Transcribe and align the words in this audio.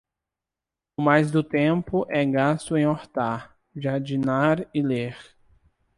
O 0.97 1.01
mais 1.03 1.29
do 1.29 1.43
tempo 1.43 2.07
é 2.09 2.25
gasto 2.25 2.75
em 2.75 2.87
hortar, 2.87 3.55
jardinar 3.75 4.65
e 4.73 4.81
ler 4.81 5.15